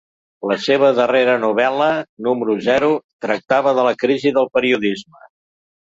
La 0.51 0.55
seva 0.67 0.87
darrera 0.99 1.35
novel·la, 1.43 1.89
‘Número 2.29 2.57
Zero’, 2.69 2.89
tractava 3.27 3.75
de 3.81 3.85
la 3.89 3.95
crisi 4.05 4.37
del 4.39 4.51
periodisme. 4.59 5.25